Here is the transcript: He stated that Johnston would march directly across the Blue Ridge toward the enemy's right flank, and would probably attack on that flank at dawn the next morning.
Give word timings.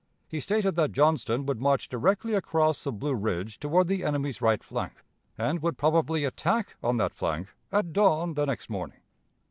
He 0.27 0.39
stated 0.39 0.73
that 0.77 0.93
Johnston 0.93 1.45
would 1.45 1.61
march 1.61 1.87
directly 1.87 2.33
across 2.33 2.83
the 2.83 2.91
Blue 2.91 3.13
Ridge 3.13 3.59
toward 3.59 3.85
the 3.85 4.03
enemy's 4.03 4.41
right 4.41 4.63
flank, 4.63 4.93
and 5.37 5.61
would 5.61 5.77
probably 5.77 6.25
attack 6.25 6.75
on 6.81 6.97
that 6.97 7.13
flank 7.13 7.49
at 7.71 7.93
dawn 7.93 8.33
the 8.33 8.45
next 8.45 8.67
morning. 8.67 8.97